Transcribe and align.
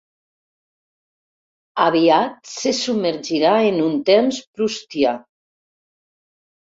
Aviat 1.83 2.51
se 2.53 2.73
submergirà 2.79 3.53
en 3.69 3.79
un 3.91 3.97
temps 4.11 4.43
proustià. 4.57 5.15